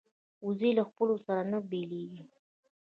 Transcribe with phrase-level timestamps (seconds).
[0.45, 2.23] وزې له خپلو سره نه بیلېږي